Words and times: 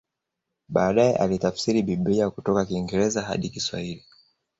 Baadae 0.69 1.15
alitafsiri 1.15 1.81
Biblia 1.83 2.29
kutoka 2.29 2.65
Kiingereza 2.65 3.21
hadi 3.21 3.49
Kiswahili 3.49 4.05